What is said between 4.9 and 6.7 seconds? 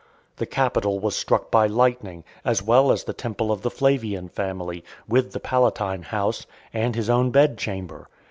with the Palatine house,